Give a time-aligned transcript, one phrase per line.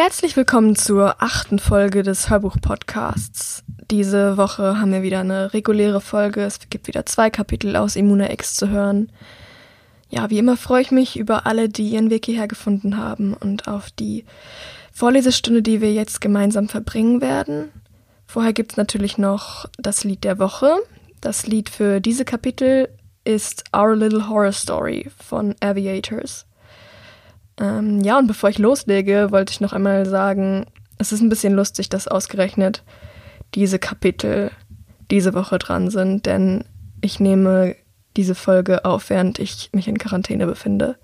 [0.00, 3.64] Herzlich willkommen zur achten Folge des Hörbuch-Podcasts.
[3.90, 6.42] Diese Woche haben wir wieder eine reguläre Folge.
[6.42, 9.10] Es gibt wieder zwei Kapitel aus Immuna X zu hören.
[10.08, 13.66] Ja, wie immer freue ich mich über alle, die ihren Weg hierher gefunden haben und
[13.66, 14.24] auf die
[14.92, 17.72] Vorlesestunde, die wir jetzt gemeinsam verbringen werden.
[18.24, 20.76] Vorher gibt es natürlich noch das Lied der Woche.
[21.20, 22.88] Das Lied für diese Kapitel
[23.24, 26.46] ist Our Little Horror Story von Aviators.
[27.60, 30.66] Ähm, ja, und bevor ich loslege, wollte ich noch einmal sagen,
[30.98, 32.84] es ist ein bisschen lustig, dass ausgerechnet
[33.54, 34.50] diese Kapitel
[35.10, 36.64] diese Woche dran sind, denn
[37.00, 37.76] ich nehme
[38.16, 40.96] diese Folge auf, während ich mich in Quarantäne befinde.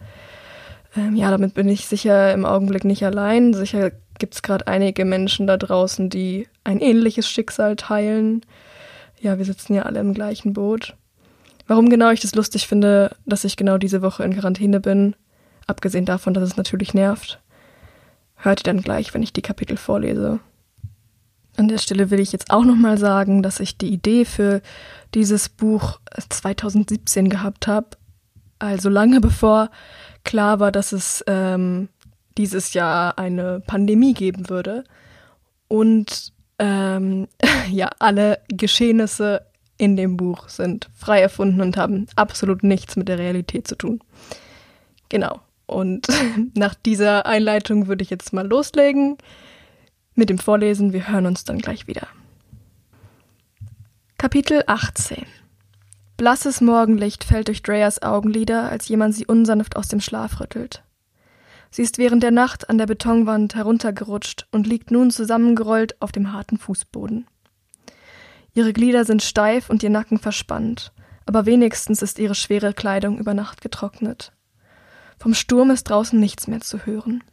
[0.96, 3.54] Ähm, ja, damit bin ich sicher im Augenblick nicht allein.
[3.54, 8.42] Sicher gibt es gerade einige Menschen da draußen, die ein ähnliches Schicksal teilen.
[9.20, 10.94] Ja, wir sitzen ja alle im gleichen Boot.
[11.66, 15.16] Warum genau ich das lustig finde, dass ich genau diese Woche in Quarantäne bin,
[15.66, 17.40] Abgesehen davon, dass es natürlich nervt,
[18.36, 20.40] hört ihr dann gleich, wenn ich die Kapitel vorlese.
[21.56, 24.60] An der Stelle will ich jetzt auch nochmal sagen, dass ich die Idee für
[25.14, 27.88] dieses Buch 2017 gehabt habe,
[28.58, 29.70] also lange bevor
[30.24, 31.88] klar war, dass es ähm,
[32.36, 34.84] dieses Jahr eine Pandemie geben würde
[35.68, 37.28] und ähm,
[37.70, 43.18] ja, alle Geschehnisse in dem Buch sind frei erfunden und haben absolut nichts mit der
[43.18, 44.00] Realität zu tun.
[45.08, 45.40] Genau.
[45.66, 46.08] Und
[46.54, 49.16] nach dieser Einleitung würde ich jetzt mal loslegen
[50.14, 50.92] mit dem Vorlesen.
[50.92, 52.06] Wir hören uns dann gleich wieder.
[54.18, 55.26] Kapitel 18
[56.16, 60.84] Blasses Morgenlicht fällt durch Dreas Augenlider, als jemand sie unsanft aus dem Schlaf rüttelt.
[61.70, 66.32] Sie ist während der Nacht an der Betonwand heruntergerutscht und liegt nun zusammengerollt auf dem
[66.32, 67.26] harten Fußboden.
[68.54, 70.92] Ihre Glieder sind steif und ihr Nacken verspannt,
[71.26, 74.32] aber wenigstens ist ihre schwere Kleidung über Nacht getrocknet.
[75.24, 77.24] Vom Sturm ist draußen nichts mehr zu hören.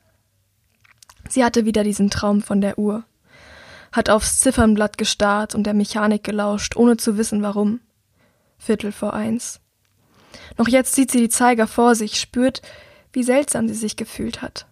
[1.27, 3.03] Sie hatte wieder diesen Traum von der Uhr,
[3.91, 7.81] hat aufs Ziffernblatt gestarrt und der Mechanik gelauscht, ohne zu wissen warum.
[8.57, 9.59] Viertel vor eins.
[10.57, 12.61] Noch jetzt sieht sie die Zeiger vor sich, spürt,
[13.11, 14.67] wie seltsam sie sich gefühlt hat.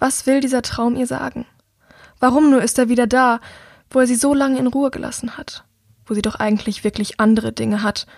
[0.00, 1.46] Was will dieser Traum ihr sagen?
[2.18, 3.38] Warum nur ist er wieder da,
[3.88, 5.64] wo er sie so lange in Ruhe gelassen hat,
[6.06, 8.08] wo sie doch eigentlich wirklich andere Dinge hat,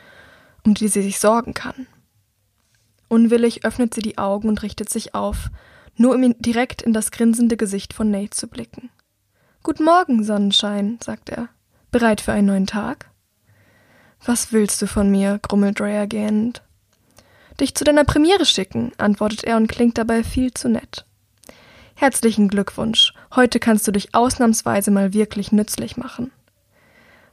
[0.65, 1.87] um die sie sich sorgen kann?
[3.15, 5.49] Unwillig öffnet sie die Augen und richtet sich auf,
[5.95, 8.91] nur um direkt in das grinsende Gesicht von Nate zu blicken.
[9.63, 11.49] Guten Morgen, Sonnenschein, sagt er.
[11.93, 13.09] Bereit für einen neuen Tag?
[14.25, 15.39] Was willst du von mir?
[15.41, 16.65] grummelt Drea gähnend.
[17.61, 21.07] Dich zu deiner Premiere schicken, antwortet er und klingt dabei viel zu nett.
[21.95, 23.15] Herzlichen Glückwunsch.
[23.37, 26.33] Heute kannst du dich ausnahmsweise mal wirklich nützlich machen.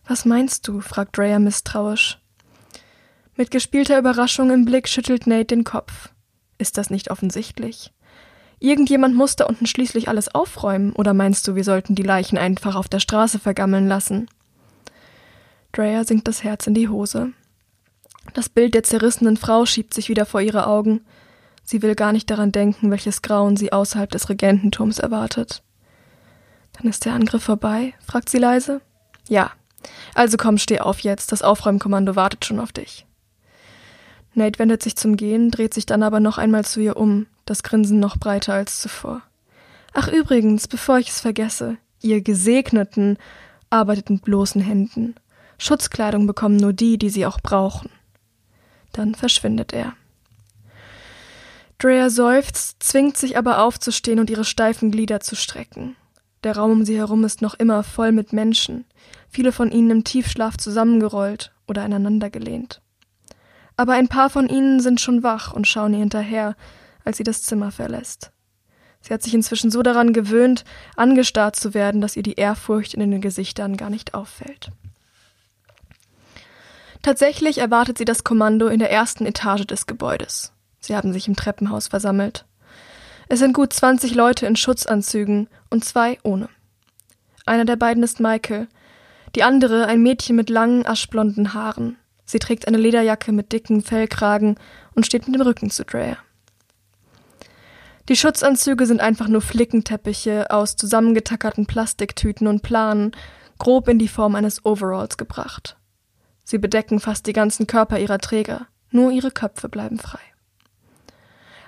[0.06, 0.80] Was meinst du?
[0.80, 2.20] fragt Drea misstrauisch.
[3.36, 6.10] Mit gespielter Überraschung im Blick schüttelt Nate den Kopf.
[6.58, 7.92] Ist das nicht offensichtlich?
[8.60, 12.76] Irgendjemand muss da unten schließlich alles aufräumen, oder meinst du, wir sollten die Leichen einfach
[12.76, 14.28] auf der Straße vergammeln lassen?
[15.72, 17.32] Drea sinkt das Herz in die Hose.
[18.34, 21.02] Das Bild der zerrissenen Frau schiebt sich wieder vor ihre Augen.
[21.64, 25.64] Sie will gar nicht daran denken, welches Grauen sie außerhalb des Regententurms erwartet.
[26.74, 27.94] Dann ist der Angriff vorbei?
[28.06, 28.82] fragt sie leise.
[29.28, 29.52] Ja.
[30.14, 33.08] Also komm, steh auf jetzt, das Aufräumkommando wartet schon auf dich.
[34.34, 37.64] Nate wendet sich zum Gehen, dreht sich dann aber noch einmal zu ihr um, das
[37.64, 39.22] Grinsen noch breiter als zuvor.
[39.94, 43.18] Ach übrigens, bevor ich es vergesse, ihr Gesegneten
[43.70, 45.16] arbeitet mit bloßen Händen.
[45.58, 47.90] Schutzkleidung bekommen nur die, die sie auch brauchen.
[48.94, 49.94] Dann verschwindet er.
[51.78, 55.96] Drea seufzt, zwingt sich aber aufzustehen und ihre steifen Glieder zu strecken.
[56.44, 58.86] Der Raum um sie herum ist noch immer voll mit Menschen,
[59.30, 62.82] viele von ihnen im Tiefschlaf zusammengerollt oder aneinandergelehnt
[63.82, 66.56] aber ein paar von ihnen sind schon wach und schauen ihr hinterher,
[67.04, 68.30] als sie das Zimmer verlässt.
[69.02, 70.66] Sie hat sich inzwischen so daran gewöhnt,
[70.96, 74.70] angestarrt zu werden, dass ihr die Ehrfurcht in den Gesichtern gar nicht auffällt.
[77.02, 80.54] Tatsächlich erwartet sie das Kommando in der ersten Etage des Gebäudes.
[80.80, 82.46] Sie haben sich im Treppenhaus versammelt.
[83.30, 86.50] Es sind gut 20 Leute in Schutzanzügen und zwei ohne.
[87.48, 88.68] Einer der beiden ist Michael,
[89.34, 91.98] die andere ein Mädchen mit langen, aschblonden Haaren.
[92.32, 94.56] Sie trägt eine Lederjacke mit dicken Fellkragen
[94.96, 96.16] und steht mit dem Rücken zu Drea.
[98.08, 103.12] Die Schutzanzüge sind einfach nur Flickenteppiche aus zusammengetackerten Plastiktüten und Planen,
[103.58, 105.76] grob in die Form eines Overalls gebracht.
[106.46, 110.22] Sie bedecken fast die ganzen Körper ihrer Träger, nur ihre Köpfe bleiben frei.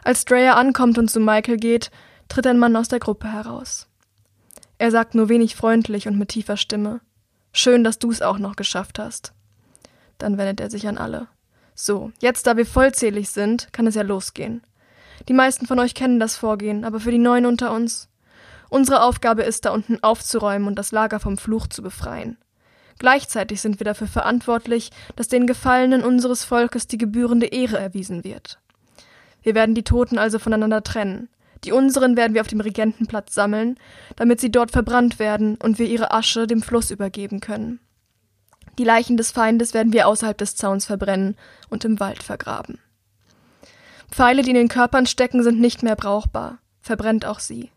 [0.05, 1.91] Als Drea ankommt und zu Michael geht,
[2.29, 3.89] tritt ein Mann aus der Gruppe heraus.
[4.77, 7.01] Er sagt nur wenig freundlich und mit tiefer Stimme:
[7.51, 9.33] Schön, dass du es auch noch geschafft hast.
[10.17, 11.27] Dann wendet er sich an alle.
[11.75, 14.61] So, jetzt da wir vollzählig sind, kann es ja losgehen.
[15.27, 18.09] Die meisten von euch kennen das Vorgehen, aber für die Neuen unter uns.
[18.69, 22.37] Unsere Aufgabe ist, da unten aufzuräumen und das Lager vom Fluch zu befreien.
[22.99, 28.59] Gleichzeitig sind wir dafür verantwortlich, dass den Gefallenen unseres Volkes die gebührende Ehre erwiesen wird.
[29.41, 31.29] Wir werden die Toten also voneinander trennen.
[31.63, 33.77] Die unseren werden wir auf dem Regentenplatz sammeln,
[34.15, 37.79] damit sie dort verbrannt werden und wir ihre Asche dem Fluss übergeben können.
[38.77, 41.35] Die Leichen des Feindes werden wir außerhalb des Zauns verbrennen
[41.69, 42.79] und im Wald vergraben.
[44.09, 46.59] Pfeile, die in den Körpern stecken, sind nicht mehr brauchbar.
[46.81, 47.71] Verbrennt auch sie.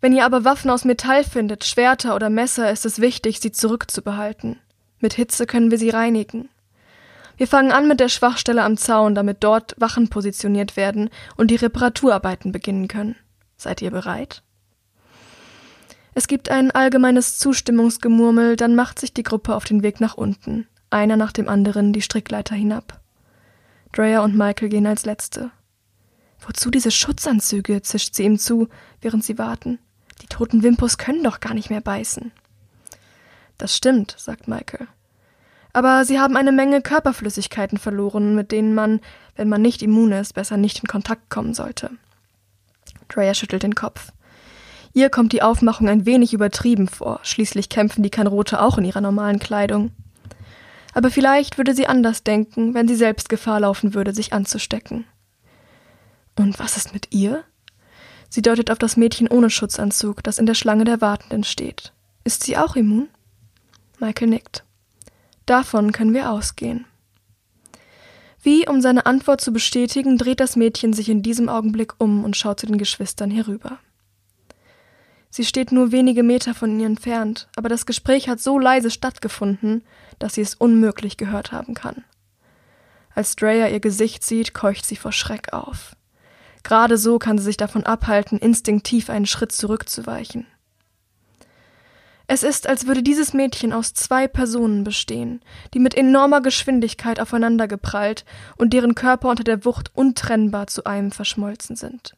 [0.00, 4.58] Wenn ihr aber Waffen aus Metall findet, Schwerter oder Messer, ist es wichtig, sie zurückzubehalten.
[4.98, 6.48] Mit Hitze können wir sie reinigen.
[7.36, 11.56] Wir fangen an mit der Schwachstelle am Zaun, damit dort Wachen positioniert werden und die
[11.56, 13.16] Reparaturarbeiten beginnen können.
[13.56, 14.42] Seid ihr bereit?
[16.14, 20.66] Es gibt ein allgemeines Zustimmungsgemurmel, dann macht sich die Gruppe auf den Weg nach unten,
[20.90, 23.00] einer nach dem anderen die Strickleiter hinab.
[23.92, 25.50] Drea und Michael gehen als Letzte.
[26.40, 27.82] Wozu diese Schutzanzüge?
[27.82, 28.68] zischt sie ihm zu,
[29.00, 29.78] während sie warten.
[30.22, 32.32] Die toten Wimpus können doch gar nicht mehr beißen.
[33.58, 34.88] Das stimmt, sagt Michael.
[35.72, 39.00] Aber sie haben eine Menge Körperflüssigkeiten verloren, mit denen man,
[39.36, 41.90] wenn man nicht immun ist, besser nicht in Kontakt kommen sollte.
[43.08, 44.12] Drea schüttelt den Kopf.
[44.92, 49.00] Ihr kommt die Aufmachung ein wenig übertrieben vor, schließlich kämpfen die Kanrote auch in ihrer
[49.00, 49.92] normalen Kleidung.
[50.92, 55.04] Aber vielleicht würde sie anders denken, wenn sie selbst Gefahr laufen würde, sich anzustecken.
[56.36, 57.44] Und was ist mit ihr?
[58.28, 61.92] Sie deutet auf das Mädchen ohne Schutzanzug, das in der Schlange der Wartenden steht.
[62.24, 63.08] Ist sie auch immun?
[63.98, 64.64] Michael nickt.
[65.46, 66.86] Davon können wir ausgehen.
[68.42, 72.36] Wie, um seine Antwort zu bestätigen, dreht das Mädchen sich in diesem Augenblick um und
[72.36, 73.78] schaut zu den Geschwistern herüber.
[75.30, 79.82] Sie steht nur wenige Meter von ihnen entfernt, aber das Gespräch hat so leise stattgefunden,
[80.18, 82.04] dass sie es unmöglich gehört haben kann.
[83.14, 85.96] Als Dreyer ihr Gesicht sieht, keucht sie vor Schreck auf.
[86.62, 90.46] Gerade so kann sie sich davon abhalten, instinktiv einen Schritt zurückzuweichen.
[92.26, 95.40] Es ist, als würde dieses Mädchen aus zwei Personen bestehen,
[95.74, 98.24] die mit enormer Geschwindigkeit aufeinandergeprallt
[98.56, 102.14] und deren Körper unter der Wucht untrennbar zu einem verschmolzen sind.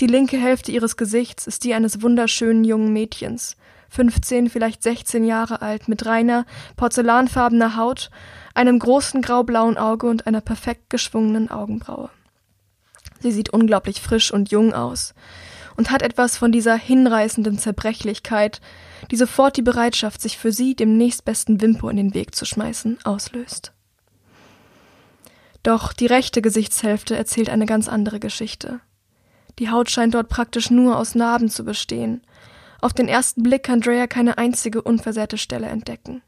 [0.00, 3.56] Die linke Hälfte ihres Gesichts ist die eines wunderschönen jungen Mädchens,
[3.90, 6.46] 15, vielleicht 16 Jahre alt, mit reiner,
[6.76, 8.10] porzellanfarbener Haut,
[8.54, 12.10] einem großen graublauen Auge und einer perfekt geschwungenen Augenbraue.
[13.20, 15.14] Sie sieht unglaublich frisch und jung aus
[15.76, 18.60] und hat etwas von dieser hinreißenden Zerbrechlichkeit,
[19.10, 22.98] die sofort die Bereitschaft, sich für sie dem nächstbesten Wimpo in den Weg zu schmeißen,
[23.04, 23.72] auslöst.
[25.62, 28.80] Doch die rechte Gesichtshälfte erzählt eine ganz andere Geschichte.
[29.58, 32.22] Die Haut scheint dort praktisch nur aus Narben zu bestehen.
[32.80, 36.22] Auf den ersten Blick kann Drea keine einzige unversehrte Stelle entdecken.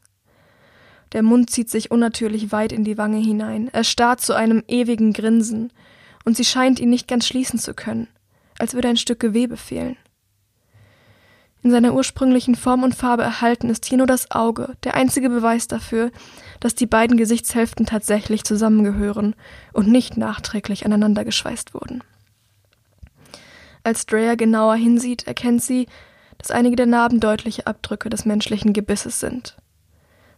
[1.13, 5.13] Der Mund zieht sich unnatürlich weit in die Wange hinein, er starrt zu einem ewigen
[5.13, 5.71] Grinsen,
[6.25, 8.07] und sie scheint ihn nicht ganz schließen zu können,
[8.59, 9.95] als würde ein Stück Gewebe fehlen.
[11.63, 15.67] In seiner ursprünglichen Form und Farbe erhalten ist hier nur das Auge, der einzige Beweis
[15.67, 16.11] dafür,
[16.59, 19.35] dass die beiden Gesichtshälften tatsächlich zusammengehören
[19.73, 22.03] und nicht nachträglich aneinander geschweißt wurden.
[23.87, 25.87] Als Drea genauer hinsieht, erkennt sie,
[26.39, 29.55] dass einige der Narben deutliche Abdrücke des menschlichen Gebisses sind.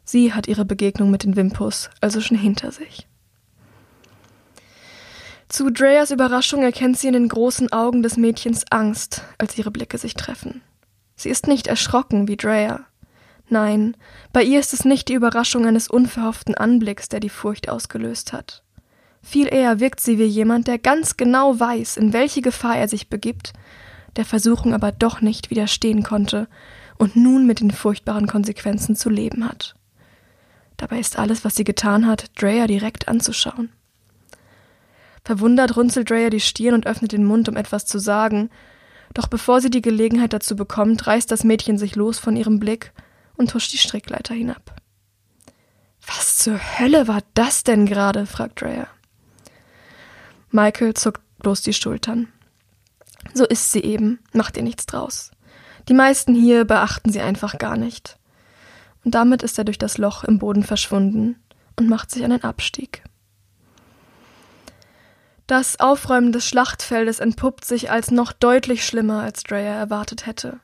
[0.03, 3.07] Sie hat ihre Begegnung mit den Wimpus also schon hinter sich.
[5.47, 9.97] Zu Dreas Überraschung erkennt sie in den großen Augen des Mädchens Angst, als ihre Blicke
[9.97, 10.61] sich treffen.
[11.15, 12.85] Sie ist nicht erschrocken wie Drea.
[13.47, 13.97] Nein,
[14.31, 18.61] bei ihr ist es nicht die Überraschung eines unverhofften Anblicks, der die Furcht ausgelöst hat.
[19.21, 23.09] Viel eher wirkt sie wie jemand, der ganz genau weiß, in welche Gefahr er sich
[23.09, 23.53] begibt,
[24.15, 26.47] der Versuchung aber doch nicht widerstehen konnte
[26.97, 29.75] und nun mit den furchtbaren Konsequenzen zu leben hat.
[30.77, 33.69] Dabei ist alles, was sie getan hat, Drea direkt anzuschauen.
[35.23, 38.49] Verwundert runzelt Drea die Stirn und öffnet den Mund, um etwas zu sagen.
[39.13, 42.93] Doch bevor sie die Gelegenheit dazu bekommt, reißt das Mädchen sich los von ihrem Blick
[43.35, 44.75] und huscht die Strickleiter hinab.
[46.05, 48.25] Was zur Hölle war das denn gerade?
[48.25, 48.87] fragt Drea.
[50.51, 52.27] Michael zuckt bloß die Schultern.
[53.33, 55.31] So ist sie eben, macht ihr nichts draus.
[55.87, 58.17] Die meisten hier beachten sie einfach gar nicht.
[59.03, 61.35] Und damit ist er durch das Loch im Boden verschwunden
[61.77, 63.03] und macht sich einen Abstieg.
[65.47, 70.59] Das Aufräumen des Schlachtfeldes entpuppt sich als noch deutlich schlimmer, als Dreyer erwartet hätte.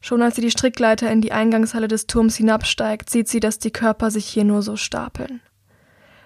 [0.00, 3.70] Schon als sie die Strickleiter in die Eingangshalle des Turms hinabsteigt, sieht sie, dass die
[3.70, 5.40] Körper sich hier nur so stapeln.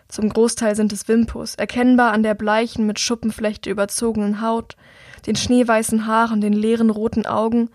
[0.09, 4.77] Zum Großteil sind es Wimpus, erkennbar an der bleichen, mit Schuppenflechte überzogenen Haut,
[5.27, 7.71] den schneeweißen Haaren, den leeren roten Augen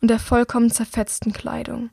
[0.00, 1.90] und der vollkommen zerfetzten Kleidung.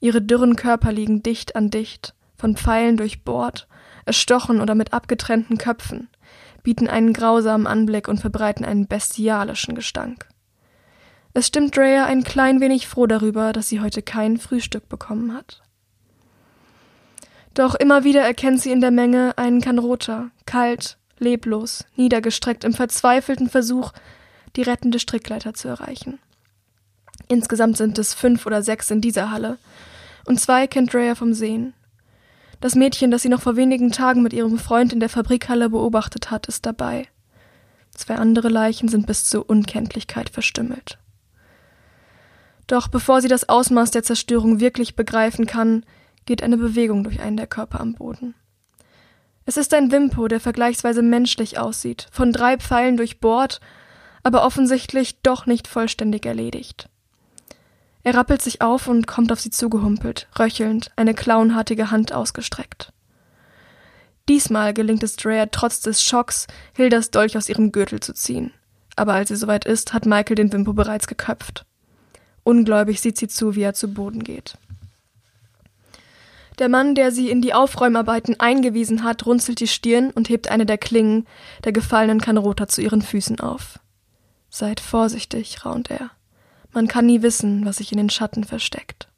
[0.00, 3.68] Ihre dürren Körper liegen dicht an dicht, von Pfeilen durchbohrt
[4.04, 6.08] erstochen oder mit abgetrennten Köpfen.
[6.62, 10.28] bieten einen grausamen Anblick und verbreiten einen bestialischen Gestank.
[11.34, 15.62] Es stimmt Drea ein klein wenig froh darüber, dass sie heute kein Frühstück bekommen hat.
[17.54, 23.48] Doch immer wieder erkennt sie in der Menge einen Kanrota, kalt, leblos, niedergestreckt im verzweifelten
[23.48, 23.92] Versuch,
[24.56, 26.18] die rettende Strickleiter zu erreichen.
[27.28, 29.58] Insgesamt sind es fünf oder sechs in dieser Halle,
[30.26, 31.74] und zwei kennt Drea vom Sehen.
[32.60, 36.30] Das Mädchen, das sie noch vor wenigen Tagen mit ihrem Freund in der Fabrikhalle beobachtet
[36.30, 37.08] hat, ist dabei.
[37.94, 40.98] Zwei andere Leichen sind bis zur Unkenntlichkeit verstümmelt.
[42.66, 45.84] Doch bevor sie das Ausmaß der Zerstörung wirklich begreifen kann,
[46.26, 48.34] geht eine Bewegung durch einen der Körper am Boden.
[49.46, 53.60] Es ist ein Wimpo, der vergleichsweise menschlich aussieht, von drei Pfeilen durchbohrt,
[54.22, 56.88] aber offensichtlich doch nicht vollständig erledigt.
[58.04, 62.92] Er rappelt sich auf und kommt auf sie zugehumpelt, röchelnd, eine klauenhartige Hand ausgestreckt.
[64.28, 68.52] Diesmal gelingt es Drea trotz des Schocks, Hildas Dolch aus ihrem Gürtel zu ziehen.
[68.96, 71.66] Aber als sie soweit ist, hat Michael den Wimpo bereits geköpft.
[72.42, 74.56] Ungläubig sieht sie zu, wie er zu Boden geht.
[76.58, 80.66] Der Mann, der sie in die Aufräumarbeiten eingewiesen hat, runzelt die Stirn und hebt eine
[80.66, 81.26] der Klingen
[81.64, 83.80] der gefallenen Kanrota zu ihren Füßen auf.
[84.50, 86.10] Seid vorsichtig, raunt er.
[86.72, 89.08] Man kann nie wissen, was sich in den Schatten versteckt.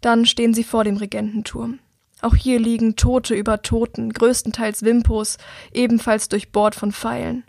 [0.00, 1.80] Dann stehen sie vor dem Regententurm.
[2.22, 5.36] Auch hier liegen Tote über Toten, größtenteils Wimpos,
[5.72, 7.44] ebenfalls durchbohrt von Pfeilen.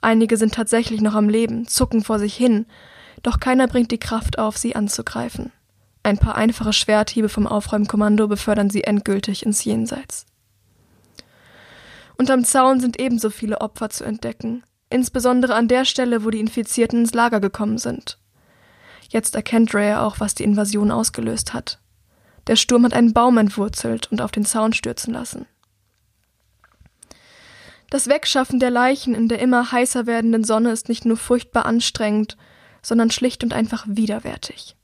[0.00, 2.66] Einige sind tatsächlich noch am Leben, zucken vor sich hin,
[3.22, 5.52] doch keiner bringt die Kraft auf, sie anzugreifen.
[6.06, 10.24] Ein paar einfache Schwerthiebe vom Aufräumkommando befördern sie endgültig ins Jenseits.
[12.16, 17.00] Unterm Zaun sind ebenso viele Opfer zu entdecken, insbesondere an der Stelle, wo die Infizierten
[17.00, 18.20] ins Lager gekommen sind.
[19.08, 21.80] Jetzt erkennt Rhea auch, was die Invasion ausgelöst hat.
[22.46, 25.46] Der Sturm hat einen Baum entwurzelt und auf den Zaun stürzen lassen.
[27.90, 32.36] Das Wegschaffen der Leichen in der immer heißer werdenden Sonne ist nicht nur furchtbar anstrengend,
[32.80, 34.75] sondern schlicht und einfach widerwärtig.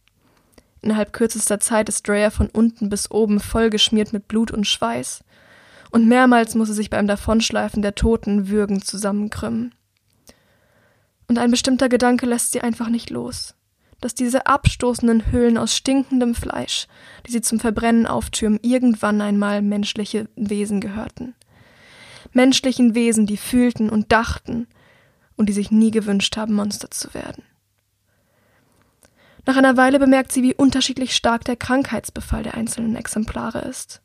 [0.82, 5.24] Innerhalb kürzester Zeit ist Dreyer von unten bis oben vollgeschmiert mit Blut und Schweiß,
[5.92, 9.74] und mehrmals muss er sich beim Davonschleifen der Toten würgend zusammenkrümmen.
[11.28, 13.54] Und ein bestimmter Gedanke lässt sie einfach nicht los,
[14.00, 16.88] dass diese abstoßenden Hüllen aus stinkendem Fleisch,
[17.26, 21.34] die sie zum Verbrennen auftürmen, irgendwann einmal menschliche Wesen gehörten.
[22.32, 24.66] Menschlichen Wesen, die fühlten und dachten
[25.36, 27.44] und die sich nie gewünscht haben, Monster zu werden.
[29.44, 34.02] Nach einer Weile bemerkt sie, wie unterschiedlich stark der Krankheitsbefall der einzelnen Exemplare ist.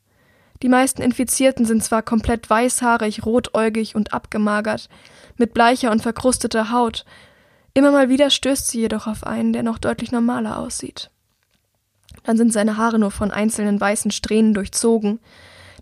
[0.62, 4.88] Die meisten Infizierten sind zwar komplett weißhaarig, rotäugig und abgemagert,
[5.36, 7.04] mit bleicher und verkrusteter Haut,
[7.74, 11.10] immer mal wieder stößt sie jedoch auf einen, der noch deutlich normaler aussieht.
[12.24, 15.20] Dann sind seine Haare nur von einzelnen weißen Strähnen durchzogen,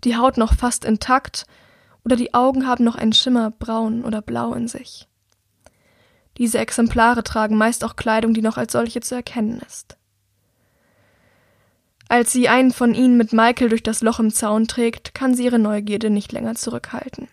[0.04, 1.46] die Haut noch fast intakt
[2.04, 5.08] oder die Augen haben noch einen Schimmer braun oder blau in sich.
[6.38, 9.96] Diese Exemplare tragen meist auch Kleidung, die noch als solche zu erkennen ist.
[12.08, 15.44] Als sie einen von ihnen mit Michael durch das Loch im Zaun trägt, kann sie
[15.44, 17.28] ihre Neugierde nicht länger zurückhalten.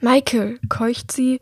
[0.00, 1.40] Michael, keucht sie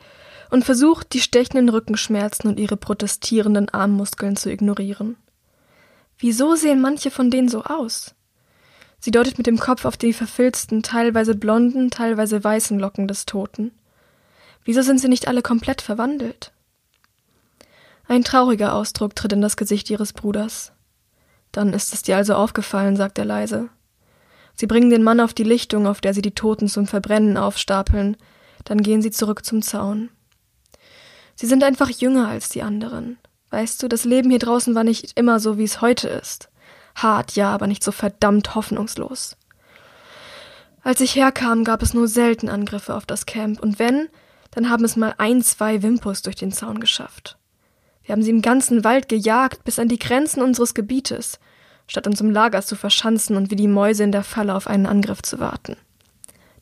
[0.50, 5.16] und versucht, die stechenden Rückenschmerzen und ihre protestierenden Armmuskeln zu ignorieren.
[6.19, 8.14] Wieso sehen manche von denen so aus?
[8.99, 13.73] Sie deutet mit dem Kopf auf die verfilzten, teilweise blonden, teilweise weißen Locken des Toten.
[14.67, 16.53] Wieso sind sie nicht alle komplett verwandelt?
[18.09, 20.73] Ein trauriger Ausdruck tritt in das Gesicht ihres Bruders.
[21.53, 23.69] Dann ist es dir also aufgefallen, sagt er leise.
[24.57, 28.17] Sie bringen den Mann auf die Lichtung, auf der sie die Toten zum Verbrennen aufstapeln,
[28.65, 30.11] dann gehen sie zurück zum Zaun.
[31.37, 33.19] Sie sind einfach jünger als die anderen.
[33.51, 36.49] Weißt du, das Leben hier draußen war nicht immer so, wie es heute ist.
[36.97, 39.37] Hart, ja, aber nicht so verdammt hoffnungslos.
[40.83, 44.09] Als ich herkam, gab es nur selten Angriffe auf das Camp, und wenn,
[44.57, 47.37] dann haben es mal ein, zwei Wimpus durch den Zaun geschafft.
[48.03, 51.39] Wir haben sie im ganzen Wald gejagt, bis an die Grenzen unseres Gebietes,
[51.87, 54.87] statt uns im Lager zu verschanzen und wie die Mäuse in der Falle auf einen
[54.87, 55.77] Angriff zu warten.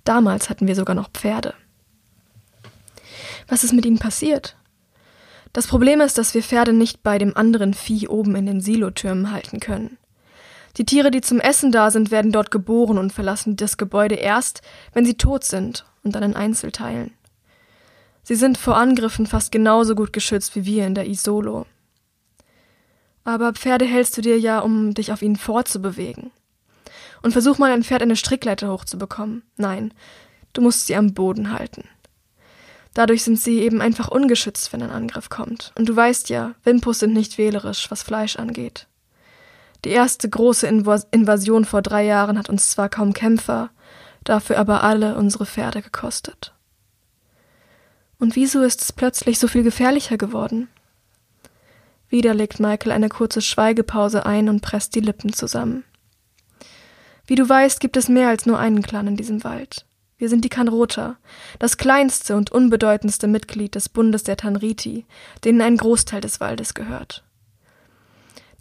[0.02, 1.54] Damals hatten wir sogar noch Pferde.
[3.46, 4.56] Was ist mit ihnen passiert?
[5.52, 9.30] Das Problem ist, dass wir Pferde nicht bei dem anderen Vieh oben in den Silotürmen
[9.30, 9.98] halten können.
[10.78, 14.62] Die Tiere, die zum Essen da sind, werden dort geboren und verlassen das Gebäude erst,
[14.94, 17.12] wenn sie tot sind und dann in Einzelteilen.
[18.24, 21.66] Sie sind vor Angriffen fast genauso gut geschützt wie wir in der Isolo.
[23.22, 26.30] Aber Pferde hältst du dir ja, um dich auf ihnen fortzubewegen.
[27.22, 29.42] Und versuch mal ein Pferd eine Strickleiter hochzubekommen.
[29.56, 29.94] Nein,
[30.52, 31.84] du musst sie am Boden halten.
[32.94, 35.72] Dadurch sind sie eben einfach ungeschützt, wenn ein Angriff kommt.
[35.76, 38.86] Und du weißt ja, Wimpus sind nicht wählerisch, was Fleisch angeht.
[39.84, 43.70] Die erste große Invasion vor drei Jahren hat uns zwar kaum Kämpfer,
[44.22, 46.53] dafür aber alle unsere Pferde gekostet.
[48.18, 50.68] Und wieso ist es plötzlich so viel gefährlicher geworden?
[52.08, 55.84] Wieder legt Michael eine kurze Schweigepause ein und presst die Lippen zusammen.
[57.26, 59.86] Wie du weißt, gibt es mehr als nur einen Clan in diesem Wald.
[60.16, 61.16] Wir sind die Kanrota,
[61.58, 65.06] das kleinste und unbedeutendste Mitglied des Bundes der Tanriti,
[65.42, 67.24] denen ein Großteil des Waldes gehört.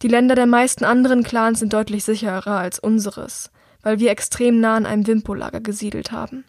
[0.02, 4.76] Die Länder der meisten anderen Clans sind deutlich sicherer als unseres, weil wir extrem nah
[4.76, 6.44] an einem Wimpo-Lager gesiedelt haben.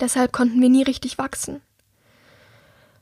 [0.00, 1.62] Deshalb konnten wir nie richtig wachsen.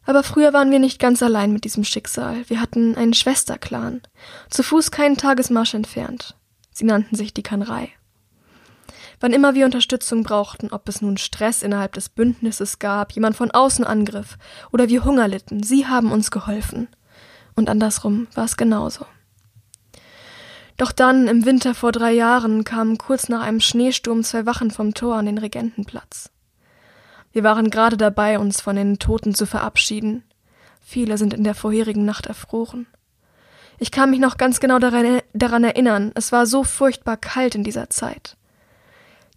[0.07, 2.49] Aber früher waren wir nicht ganz allein mit diesem Schicksal.
[2.49, 4.01] Wir hatten einen Schwesterclan,
[4.49, 6.37] zu Fuß keinen Tagesmarsch entfernt.
[6.73, 7.91] Sie nannten sich die Kanrei.
[9.19, 13.51] Wann immer wir Unterstützung brauchten, ob es nun Stress innerhalb des Bündnisses gab, jemand von
[13.51, 14.37] außen angriff
[14.73, 16.89] oder wir Hunger litten, sie haben uns geholfen.
[17.55, 19.07] Und andersrum war es genauso.
[20.77, 24.93] Doch dann, im Winter vor drei Jahren, kamen kurz nach einem Schneesturm zwei Wachen vom
[24.93, 26.31] Tor an den Regentenplatz.
[27.37, 30.25] Wir waren gerade dabei, uns von den Toten zu verabschieden.
[30.81, 32.87] Viele sind in der vorherigen Nacht erfroren.
[33.79, 37.63] Ich kann mich noch ganz genau daran, daran erinnern, es war so furchtbar kalt in
[37.63, 38.39] dieser Zeit.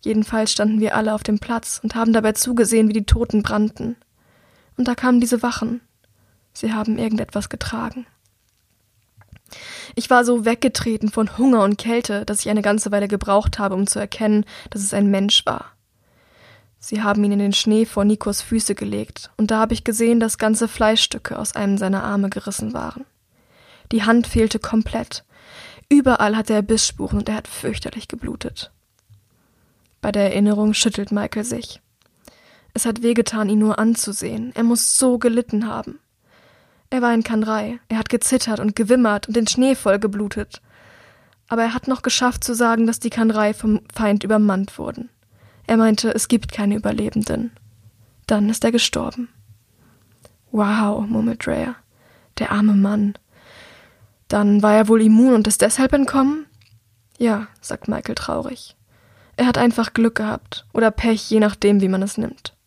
[0.01, 3.97] Jedenfalls standen wir alle auf dem Platz und haben dabei zugesehen, wie die Toten brannten.
[4.77, 5.81] Und da kamen diese Wachen.
[6.53, 8.07] Sie haben irgendetwas getragen.
[9.95, 13.75] Ich war so weggetreten von Hunger und Kälte, dass ich eine ganze Weile gebraucht habe,
[13.75, 15.73] um zu erkennen, dass es ein Mensch war.
[16.79, 20.19] Sie haben ihn in den Schnee vor Nikos Füße gelegt, und da habe ich gesehen,
[20.19, 23.05] dass ganze Fleischstücke aus einem seiner Arme gerissen waren.
[23.91, 25.25] Die Hand fehlte komplett.
[25.89, 28.71] Überall hatte er Bissspuren und er hat fürchterlich geblutet.
[30.01, 31.81] Bei der Erinnerung schüttelt Michael sich.
[32.73, 34.51] Es hat wehgetan, ihn nur anzusehen.
[34.55, 35.99] Er muss so gelitten haben.
[36.91, 37.79] Er war in Kanrei.
[37.89, 40.61] Er hat gezittert und gewimmert und den Schnee voll geblutet.
[41.47, 45.09] Aber er hat noch geschafft zu sagen, dass die Kanrei vom Feind übermannt wurden.
[45.69, 47.51] Er meinte, es gibt keine Überlebenden.
[48.25, 49.29] Dann ist er gestorben.
[50.49, 51.75] Wow, murmelt Dreyer.
[52.39, 53.13] Der arme Mann.
[54.29, 56.47] Dann war er wohl immun und ist deshalb entkommen?
[57.19, 58.77] Ja, sagt Michael traurig.
[59.37, 62.57] Er hat einfach Glück gehabt oder Pech, je nachdem, wie man es nimmt.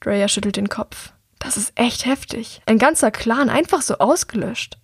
[0.00, 1.12] Dreyer schüttelt den Kopf.
[1.38, 2.62] Das ist echt heftig.
[2.66, 4.76] Ein ganzer Clan einfach so ausgelöscht.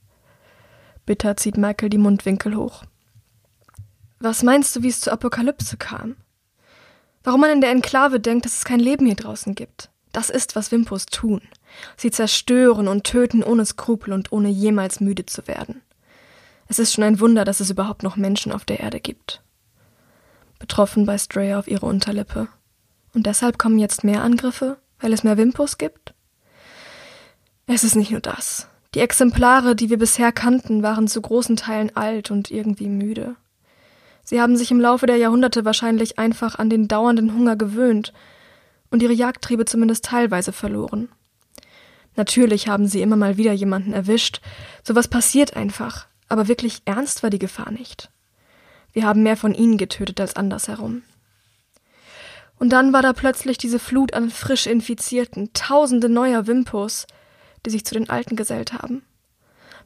[1.05, 2.85] Bitter zieht Michael die Mundwinkel hoch.
[4.21, 6.15] Was meinst du, wie es zur Apokalypse kam?
[7.25, 9.91] Warum man in der Enklave denkt, dass es kein Leben hier draußen gibt?
[10.13, 11.41] Das ist, was Wimpos tun.
[11.97, 15.81] Sie zerstören und töten ohne Skrupel und ohne jemals müde zu werden.
[16.69, 19.43] Es ist schon ein Wunder, dass es überhaupt noch Menschen auf der Erde gibt.
[20.59, 22.49] Betroffen beißt Drea auf ihre Unterlippe.
[23.15, 26.15] Und deshalb kommen jetzt mehr Angriffe, weil es mehr Wimpos gibt?
[27.67, 28.69] Es ist nicht nur das.
[28.95, 33.37] Die Exemplare, die wir bisher kannten, waren zu großen Teilen alt und irgendwie müde.
[34.25, 38.13] Sie haben sich im Laufe der Jahrhunderte wahrscheinlich einfach an den dauernden Hunger gewöhnt
[38.91, 41.09] und ihre Jagdtriebe zumindest teilweise verloren.
[42.15, 44.41] Natürlich haben sie immer mal wieder jemanden erwischt,
[44.83, 48.11] sowas passiert einfach, aber wirklich ernst war die Gefahr nicht.
[48.93, 51.03] Wir haben mehr von ihnen getötet als andersherum.
[52.59, 57.07] Und dann war da plötzlich diese Flut an frisch Infizierten, tausende neuer Wimpos,
[57.65, 59.03] die sich zu den Alten gesellt haben.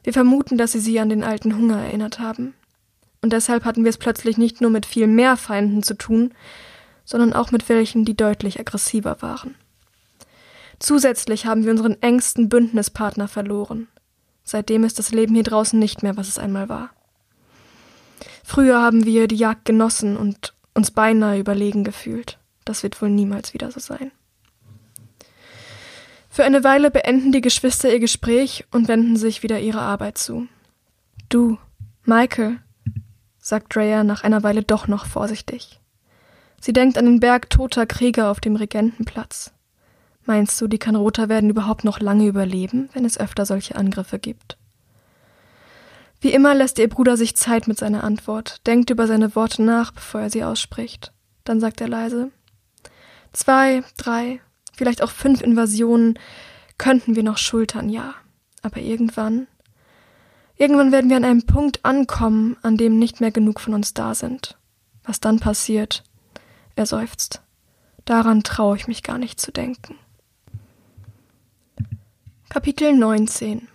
[0.03, 2.53] Wir vermuten, dass sie sie an den alten Hunger erinnert haben.
[3.21, 6.33] Und deshalb hatten wir es plötzlich nicht nur mit viel mehr Feinden zu tun,
[7.03, 9.55] sondern auch mit welchen, die deutlich aggressiver waren.
[10.79, 13.87] Zusätzlich haben wir unseren engsten Bündnispartner verloren.
[14.43, 16.91] Seitdem ist das Leben hier draußen nicht mehr, was es einmal war.
[18.43, 22.37] Früher haben wir die Jagd genossen und uns beinahe überlegen gefühlt.
[22.63, 24.11] Das wird wohl niemals wieder so sein.
[26.29, 30.47] Für eine Weile beenden die Geschwister ihr Gespräch und wenden sich wieder ihrer Arbeit zu.
[31.29, 31.57] Du,
[32.05, 32.59] Michael,
[33.47, 35.79] sagt Drea nach einer Weile doch noch vorsichtig.
[36.59, 39.53] Sie denkt an den Berg toter Krieger auf dem Regentenplatz.
[40.25, 44.57] Meinst du, die Kanroter werden überhaupt noch lange überleben, wenn es öfter solche Angriffe gibt?
[46.19, 49.93] Wie immer lässt ihr Bruder sich Zeit mit seiner Antwort, denkt über seine Worte nach,
[49.93, 51.13] bevor er sie ausspricht.
[51.45, 52.31] Dann sagt er leise
[53.31, 54.41] Zwei, drei,
[54.75, 56.19] vielleicht auch fünf Invasionen
[56.77, 58.13] könnten wir noch schultern, ja.
[58.61, 59.47] Aber irgendwann,
[60.57, 64.15] irgendwann werden wir an einem Punkt ankommen, an dem nicht mehr genug von uns da
[64.15, 64.57] sind.
[65.03, 66.03] Was dann passiert,
[66.75, 67.41] er seufzt.
[68.05, 69.95] Daran traue ich mich gar nicht zu denken.
[72.49, 73.67] Kapitel 19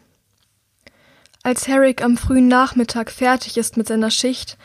[1.42, 4.56] Als Herrick am frühen Nachmittag fertig ist mit seiner Schicht,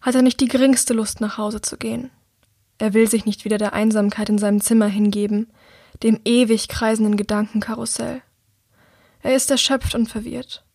[0.00, 2.10] hat er nicht die geringste Lust nach Hause zu gehen.
[2.78, 5.48] Er will sich nicht wieder der Einsamkeit in seinem Zimmer hingeben,
[6.02, 8.22] dem ewig kreisenden Gedankenkarussell.
[9.22, 10.65] Er ist erschöpft und verwirrt.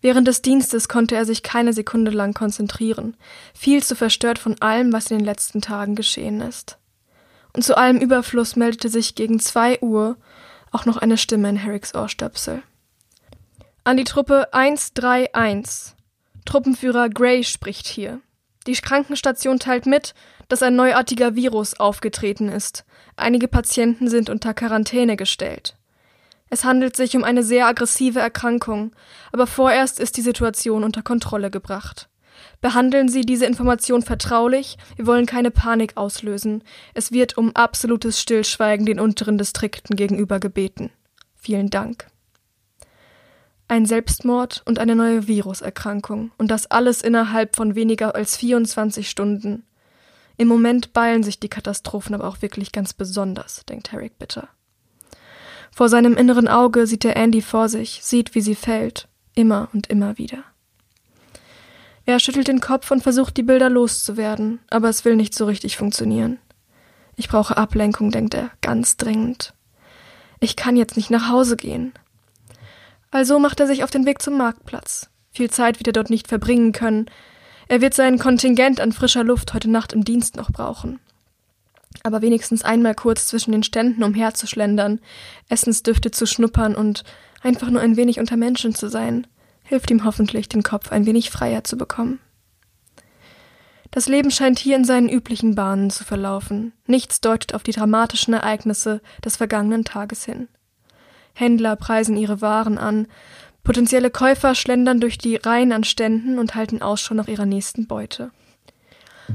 [0.00, 3.16] Während des Dienstes konnte er sich keine Sekunde lang konzentrieren,
[3.54, 6.78] viel zu verstört von allem, was in den letzten Tagen geschehen ist.
[7.52, 10.16] Und zu allem Überfluss meldete sich gegen zwei Uhr
[10.70, 12.62] auch noch eine Stimme in Harrys Ohrstöpsel.
[13.84, 15.94] An die Truppe 131.
[16.44, 18.20] Truppenführer Gray spricht hier.
[18.66, 20.14] Die Krankenstation teilt mit,
[20.48, 22.84] dass ein neuartiger Virus aufgetreten ist.
[23.16, 25.77] Einige Patienten sind unter Quarantäne gestellt.
[26.50, 28.92] Es handelt sich um eine sehr aggressive Erkrankung,
[29.32, 32.08] aber vorerst ist die Situation unter Kontrolle gebracht.
[32.60, 36.64] Behandeln Sie diese Information vertraulich, wir wollen keine Panik auslösen.
[36.94, 40.90] Es wird um absolutes Stillschweigen den unteren Distrikten gegenüber gebeten.
[41.36, 42.08] Vielen Dank.
[43.68, 49.64] Ein Selbstmord und eine neue Viruserkrankung, und das alles innerhalb von weniger als 24 Stunden.
[50.38, 54.48] Im Moment ballen sich die Katastrophen aber auch wirklich ganz besonders, denkt Herrick bitter.
[55.78, 59.86] Vor seinem inneren Auge sieht er Andy vor sich, sieht, wie sie fällt, immer und
[59.86, 60.42] immer wieder.
[62.04, 65.76] Er schüttelt den Kopf und versucht, die Bilder loszuwerden, aber es will nicht so richtig
[65.76, 66.40] funktionieren.
[67.14, 69.54] Ich brauche Ablenkung, denkt er, ganz dringend.
[70.40, 71.92] Ich kann jetzt nicht nach Hause gehen.
[73.12, 75.10] Also macht er sich auf den Weg zum Marktplatz.
[75.30, 77.06] Viel Zeit wird er dort nicht verbringen können.
[77.68, 80.98] Er wird sein Kontingent an frischer Luft heute Nacht im Dienst noch brauchen.
[82.08, 84.98] Aber wenigstens einmal kurz zwischen den Ständen umherzuschlendern,
[85.50, 87.04] Essensdüfte zu schnuppern und
[87.42, 89.26] einfach nur ein wenig unter Menschen zu sein,
[89.62, 92.18] hilft ihm hoffentlich, den Kopf ein wenig freier zu bekommen.
[93.90, 96.72] Das Leben scheint hier in seinen üblichen Bahnen zu verlaufen.
[96.86, 100.48] Nichts deutet auf die dramatischen Ereignisse des vergangenen Tages hin.
[101.34, 103.06] Händler preisen ihre Waren an,
[103.64, 108.30] potenzielle Käufer schlendern durch die Reihen an Ständen und halten Ausschau nach ihrer nächsten Beute.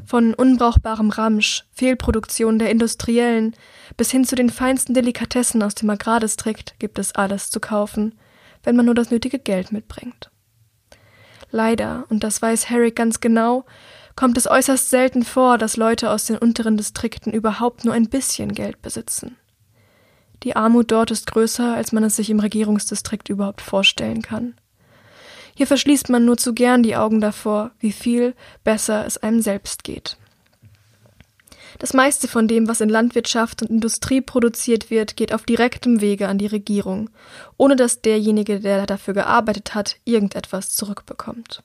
[0.06, 3.56] Von unbrauchbarem Ramsch, Fehlproduktion der Industriellen
[3.98, 8.16] bis hin zu den feinsten Delikatessen aus dem Agrardistrikt gibt es alles zu kaufen,
[8.64, 10.32] wenn man nur das nötige Geld mitbringt.
[11.52, 13.66] Leider, und das weiß Harry ganz genau,
[14.16, 18.54] kommt es äußerst selten vor, dass Leute aus den unteren Distrikten überhaupt nur ein bisschen
[18.54, 19.38] Geld besitzen.
[20.44, 24.56] Die Armut dort ist größer, als man es sich im Regierungsdistrikt überhaupt vorstellen kann.
[25.56, 29.84] Hier verschließt man nur zu gern die Augen davor, wie viel besser es einem selbst
[29.84, 30.18] geht.
[31.80, 36.28] Das meiste von dem, was in Landwirtschaft und Industrie produziert wird, geht auf direktem Wege
[36.28, 37.10] an die Regierung,
[37.58, 41.64] ohne dass derjenige, der dafür gearbeitet hat, irgendetwas zurückbekommt.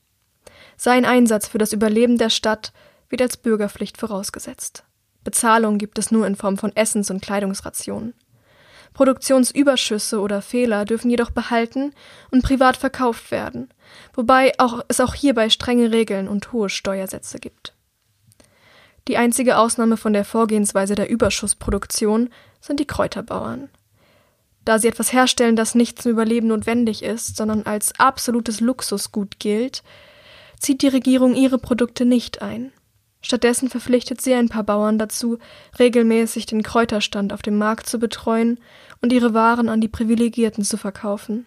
[0.76, 2.72] Sein Einsatz für das Überleben der Stadt
[3.08, 4.84] wird als Bürgerpflicht vorausgesetzt.
[5.24, 8.14] Bezahlung gibt es nur in Form von Essens- und Kleidungsrationen.
[8.98, 11.92] Produktionsüberschüsse oder Fehler dürfen jedoch behalten
[12.32, 13.68] und privat verkauft werden,
[14.12, 17.74] wobei auch, es auch hierbei strenge Regeln und hohe Steuersätze gibt.
[19.06, 22.30] Die einzige Ausnahme von der Vorgehensweise der Überschussproduktion
[22.60, 23.68] sind die Kräuterbauern.
[24.64, 29.84] Da sie etwas herstellen, das nicht zum Überleben notwendig ist, sondern als absolutes Luxusgut gilt,
[30.58, 32.72] zieht die Regierung ihre Produkte nicht ein.
[33.20, 35.38] Stattdessen verpflichtet sie ein paar Bauern dazu,
[35.78, 38.58] regelmäßig den Kräuterstand auf dem Markt zu betreuen
[39.00, 41.46] und ihre Waren an die Privilegierten zu verkaufen.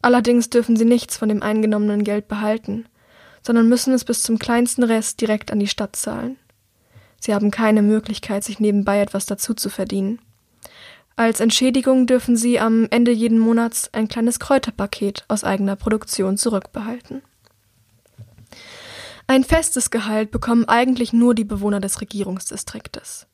[0.00, 2.86] Allerdings dürfen sie nichts von dem eingenommenen Geld behalten,
[3.42, 6.36] sondern müssen es bis zum kleinsten Rest direkt an die Stadt zahlen.
[7.20, 10.18] Sie haben keine Möglichkeit, sich nebenbei etwas dazu zu verdienen.
[11.14, 17.22] Als Entschädigung dürfen sie am Ende jeden Monats ein kleines Kräuterpaket aus eigener Produktion zurückbehalten.
[19.28, 23.26] Ein festes Gehalt bekommen eigentlich nur die Bewohner des Regierungsdistriktes.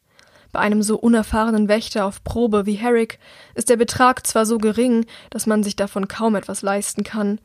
[0.52, 3.18] Bei einem so unerfahrenen Wächter auf Probe wie Herrick
[3.54, 7.40] ist der Betrag zwar so gering, dass man sich davon kaum etwas leisten kann,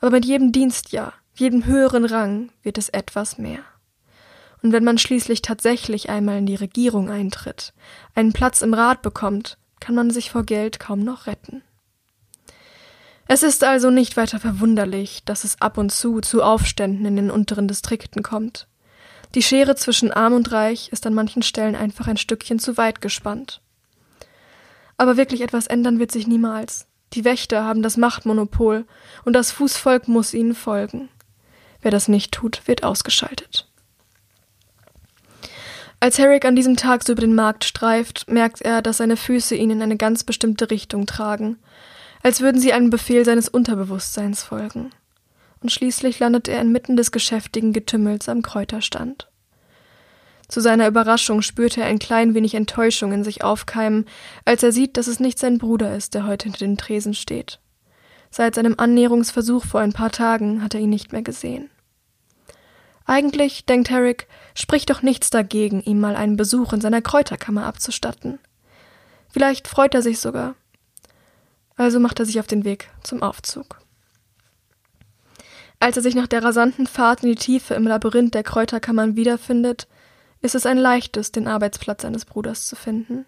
[0.00, 3.60] aber mit jedem Dienstjahr, jedem höheren Rang wird es etwas mehr.
[4.62, 7.72] Und wenn man schließlich tatsächlich einmal in die Regierung eintritt,
[8.14, 11.62] einen Platz im Rat bekommt, kann man sich vor Geld kaum noch retten.
[13.28, 17.30] Es ist also nicht weiter verwunderlich, dass es ab und zu zu Aufständen in den
[17.30, 18.68] unteren Distrikten kommt.
[19.36, 23.00] Die Schere zwischen arm und reich ist an manchen Stellen einfach ein Stückchen zu weit
[23.00, 23.60] gespannt.
[24.96, 26.88] Aber wirklich etwas ändern wird sich niemals.
[27.12, 28.84] Die Wächter haben das Machtmonopol
[29.24, 31.08] und das Fußvolk muss ihnen folgen.
[31.80, 33.68] Wer das nicht tut, wird ausgeschaltet.
[36.00, 39.54] Als Herrick an diesem Tag so über den Markt streift, merkt er, dass seine Füße
[39.54, 41.58] ihn in eine ganz bestimmte Richtung tragen
[42.26, 44.90] als würden sie einem Befehl seines Unterbewusstseins folgen.
[45.62, 49.28] Und schließlich landet er inmitten des geschäftigen Getümmels am Kräuterstand.
[50.48, 54.06] Zu seiner Überraschung spürt er ein klein wenig Enttäuschung in sich aufkeimen,
[54.44, 57.58] als er sieht, dass es nicht sein Bruder ist, der heute hinter dem Tresen steht.
[58.30, 61.70] Seit seinem Annäherungsversuch vor ein paar Tagen hat er ihn nicht mehr gesehen.
[63.06, 68.38] Eigentlich, denkt Herrick, spricht doch nichts dagegen, ihm mal einen Besuch in seiner Kräuterkammer abzustatten.
[69.28, 70.54] Vielleicht freut er sich sogar,
[71.76, 73.78] also macht er sich auf den Weg zum Aufzug.
[75.78, 79.86] Als er sich nach der rasanten Fahrt in die Tiefe im Labyrinth der Kräuterkammern wiederfindet,
[80.40, 83.26] ist es ein leichtes, den Arbeitsplatz seines Bruders zu finden.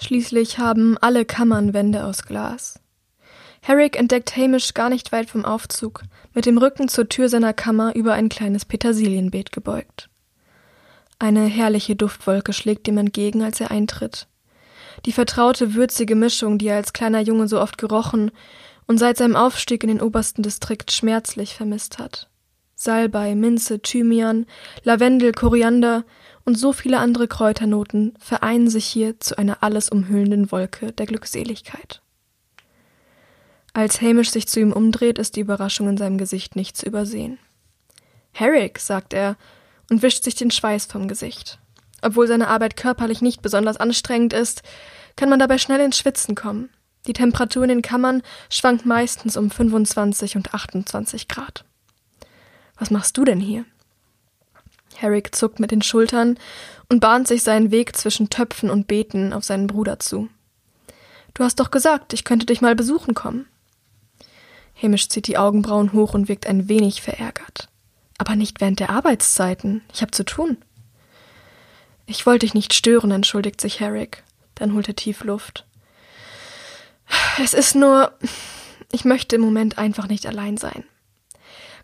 [0.00, 2.80] Schließlich haben alle Kammern Wände aus Glas.
[3.60, 6.02] Herrick entdeckt Hamish gar nicht weit vom Aufzug,
[6.34, 10.08] mit dem Rücken zur Tür seiner Kammer über ein kleines Petersilienbeet gebeugt.
[11.20, 14.26] Eine herrliche Duftwolke schlägt ihm entgegen, als er eintritt.
[15.06, 18.32] Die vertraute, würzige Mischung, die er als kleiner Junge so oft gerochen
[18.86, 22.28] und seit seinem Aufstieg in den obersten Distrikt schmerzlich vermisst hat.
[22.74, 24.46] Salbei, Minze, Thymian,
[24.82, 26.04] Lavendel, Koriander
[26.44, 32.02] und so viele andere Kräuternoten vereinen sich hier zu einer alles umhüllenden Wolke der Glückseligkeit.
[33.72, 37.38] Als Hamish sich zu ihm umdreht, ist die Überraschung in seinem Gesicht nicht zu übersehen.
[38.32, 39.36] Herrick, sagt er
[39.88, 41.58] und wischt sich den Schweiß vom Gesicht.
[42.02, 44.62] Obwohl seine Arbeit körperlich nicht besonders anstrengend ist,
[45.16, 46.68] kann man dabei schnell ins Schwitzen kommen.
[47.06, 51.64] Die Temperatur in den Kammern schwankt meistens um 25 und 28 Grad.
[52.78, 53.64] Was machst du denn hier?
[54.96, 56.38] Herrick zuckt mit den Schultern
[56.88, 60.28] und bahnt sich seinen Weg zwischen Töpfen und Beeten auf seinen Bruder zu.
[61.34, 63.46] Du hast doch gesagt, ich könnte dich mal besuchen kommen.
[64.80, 67.68] Hamish zieht die Augenbrauen hoch und wirkt ein wenig verärgert.
[68.18, 69.82] Aber nicht während der Arbeitszeiten.
[69.92, 70.58] Ich habe zu tun.
[72.06, 74.22] Ich wollte dich nicht stören, entschuldigt sich Herrick.
[74.54, 75.64] Dann holt er tief Luft.
[77.42, 78.12] Es ist nur.
[78.90, 80.84] Ich möchte im Moment einfach nicht allein sein.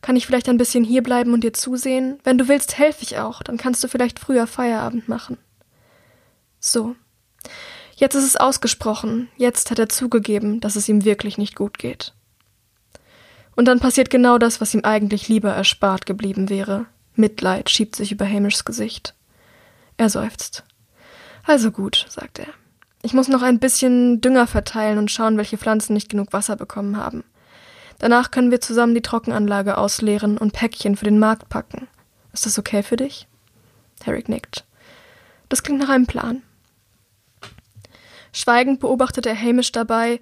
[0.00, 2.20] Kann ich vielleicht ein bisschen hierbleiben und dir zusehen?
[2.22, 3.42] Wenn du willst, helfe ich auch.
[3.42, 5.38] Dann kannst du vielleicht früher Feierabend machen.
[6.60, 6.94] So.
[7.96, 9.28] Jetzt ist es ausgesprochen.
[9.36, 12.12] Jetzt hat er zugegeben, dass es ihm wirklich nicht gut geht.
[13.56, 16.86] Und dann passiert genau das, was ihm eigentlich lieber erspart geblieben wäre.
[17.14, 19.14] Mitleid schiebt sich über Hamishs Gesicht.
[19.96, 20.62] Er seufzt.
[21.42, 22.46] Also gut, sagt er.
[23.02, 26.96] Ich muss noch ein bisschen Dünger verteilen und schauen, welche Pflanzen nicht genug Wasser bekommen
[26.96, 27.24] haben.
[27.98, 31.88] Danach können wir zusammen die Trockenanlage ausleeren und Päckchen für den Markt packen.
[32.32, 33.26] Ist das okay für dich?
[34.04, 34.64] Herrick nickt.
[35.48, 36.42] Das klingt nach einem Plan.
[38.32, 40.20] Schweigend beobachtet er Hamish dabei,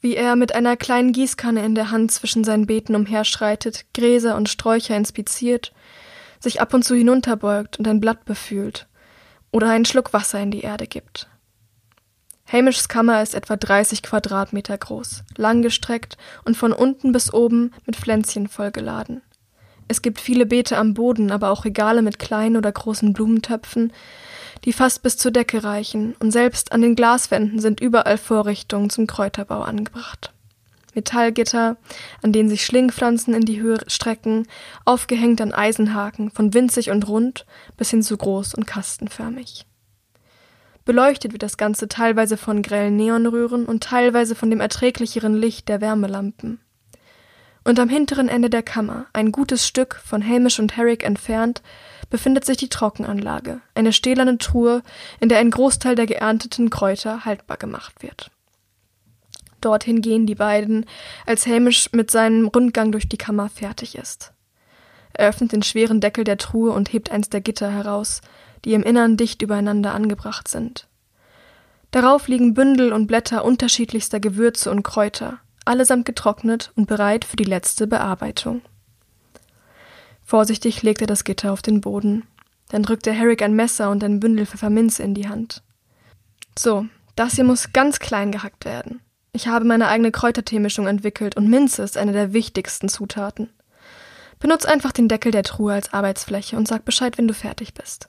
[0.00, 4.48] wie er mit einer kleinen Gießkanne in der Hand zwischen seinen Beeten umherschreitet, Gräser und
[4.48, 5.72] Sträucher inspiziert,
[6.40, 8.88] sich ab und zu hinunterbeugt und ein Blatt befühlt
[9.52, 11.28] oder einen Schluck Wasser in die Erde gibt.
[12.52, 18.46] Hamishs Kammer ist etwa 30 Quadratmeter groß, langgestreckt und von unten bis oben mit Pflänzchen
[18.46, 19.22] vollgeladen.
[19.88, 23.90] Es gibt viele Beete am Boden, aber auch Regale mit kleinen oder großen Blumentöpfen,
[24.66, 29.06] die fast bis zur Decke reichen, und selbst an den Glaswänden sind überall Vorrichtungen zum
[29.06, 30.30] Kräuterbau angebracht.
[30.94, 31.78] Metallgitter,
[32.20, 34.46] an denen sich Schlingpflanzen in die Höhe strecken,
[34.84, 37.46] aufgehängt an Eisenhaken, von winzig und rund
[37.78, 39.64] bis hin zu groß und kastenförmig.
[40.84, 45.80] Beleuchtet wird das Ganze teilweise von grellen Neonröhren und teilweise von dem erträglicheren Licht der
[45.80, 46.60] Wärmelampen.
[47.64, 51.62] Und am hinteren Ende der Kammer, ein gutes Stück von Hamish und Herrick entfernt,
[52.10, 54.82] befindet sich die Trockenanlage, eine stählerne Truhe,
[55.20, 58.32] in der ein Großteil der geernteten Kräuter haltbar gemacht wird.
[59.60, 60.86] Dorthin gehen die beiden,
[61.24, 64.32] als Hamish mit seinem Rundgang durch die Kammer fertig ist.
[65.14, 68.22] Er öffnet den schweren Deckel der Truhe und hebt eins der Gitter heraus,
[68.64, 70.88] die im Innern dicht übereinander angebracht sind.
[71.90, 77.44] Darauf liegen Bündel und Blätter unterschiedlichster Gewürze und Kräuter, allesamt getrocknet und bereit für die
[77.44, 78.62] letzte Bearbeitung.
[80.24, 82.24] Vorsichtig legt er das Gitter auf den Boden.
[82.70, 85.62] Dann drückt er Herrick ein Messer und ein Bündel Pfefferminze in die Hand.
[86.58, 89.00] So, das hier muss ganz klein gehackt werden.
[89.32, 93.50] Ich habe meine eigene Kräuterteemischung entwickelt und Minze ist eine der wichtigsten Zutaten.
[94.38, 98.08] Benutz einfach den Deckel der Truhe als Arbeitsfläche und sag Bescheid, wenn du fertig bist.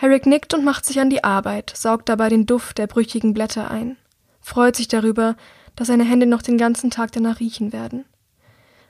[0.00, 3.70] Herrick nickt und macht sich an die Arbeit, saugt dabei den Duft der brüchigen Blätter
[3.70, 3.98] ein,
[4.40, 5.36] freut sich darüber,
[5.76, 8.06] dass seine Hände noch den ganzen Tag danach riechen werden.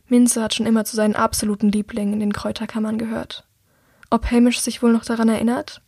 [0.06, 3.44] Minze hat schon immer zu seinen absoluten Lieblingen in den Kräuterkammern gehört.
[4.08, 5.82] Ob Hamish sich wohl noch daran erinnert?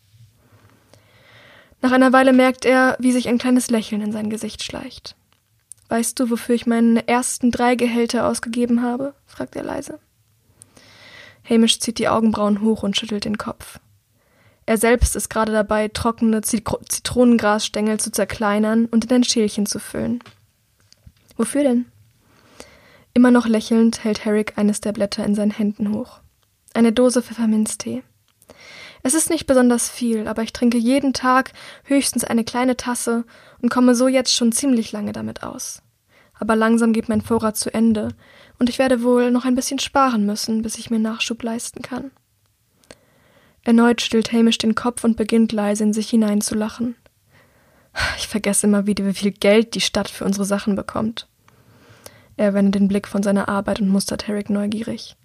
[1.83, 5.15] Nach einer Weile merkt er, wie sich ein kleines Lächeln in sein Gesicht schleicht.
[5.89, 9.15] Weißt du, wofür ich meine ersten drei Gehälter ausgegeben habe?
[9.25, 10.01] fragt er leise.
[11.49, 13.79] Hamish zieht die Augenbrauen hoch und schüttelt den Kopf.
[14.73, 20.21] Er selbst ist gerade dabei, trockene Zitronengrasstängel zu zerkleinern und in ein Schälchen zu füllen.
[21.37, 21.85] Wofür denn?
[23.13, 26.21] Immer noch lächelnd hält Herrick eines der Blätter in seinen Händen hoch.
[26.73, 28.03] Eine Dose Pfefferminztee.
[29.03, 31.53] Es ist nicht besonders viel, aber ich trinke jeden Tag
[31.85, 33.27] höchstens eine kleine Tasse
[33.61, 35.83] und komme so jetzt schon ziemlich lange damit aus.
[36.41, 38.09] Aber langsam geht mein Vorrat zu Ende,
[38.59, 42.11] und ich werde wohl noch ein bisschen sparen müssen, bis ich mir Nachschub leisten kann.
[43.65, 46.97] Erneut stillt Hamish den Kopf und beginnt leise in sich hineinzulachen.
[48.17, 51.29] Ich vergesse immer wieder, wie viel Geld die Stadt für unsere Sachen bekommt.
[52.37, 55.17] Er wendet den Blick von seiner Arbeit und mustert Herrick neugierig.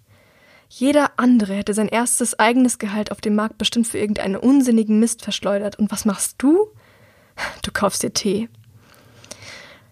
[0.69, 5.23] Jeder andere hätte sein erstes eigenes Gehalt auf dem Markt bestimmt für irgendeinen unsinnigen Mist
[5.23, 5.79] verschleudert.
[5.79, 6.67] Und was machst du?
[7.63, 8.49] Du kaufst dir Tee.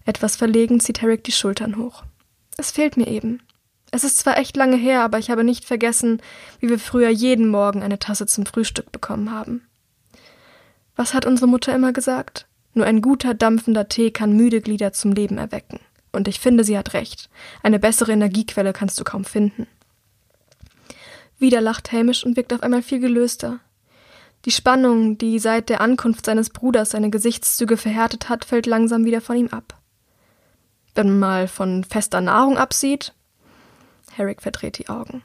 [0.05, 2.03] Etwas verlegen zieht Herrick die Schultern hoch.
[2.57, 3.41] Es fehlt mir eben.
[3.95, 6.21] Es ist zwar echt lange her, aber ich habe nicht vergessen,
[6.59, 9.65] wie wir früher jeden Morgen eine Tasse zum Frühstück bekommen haben.
[10.97, 12.45] Was hat unsere Mutter immer gesagt?
[12.73, 15.79] Nur ein guter, dampfender Tee kann müde Glieder zum Leben erwecken.
[16.11, 17.29] Und ich finde, sie hat recht.
[17.63, 19.65] Eine bessere Energiequelle kannst du kaum finden.
[21.39, 23.61] Wieder lacht Hamish und wirkt auf einmal viel gelöster.
[24.43, 29.21] Die Spannung, die seit der Ankunft seines Bruders seine Gesichtszüge verhärtet hat, fällt langsam wieder
[29.21, 29.79] von ihm ab.
[30.95, 33.13] Wenn man mal von fester Nahrung absieht.
[34.15, 35.23] Herrick verdreht die Augen.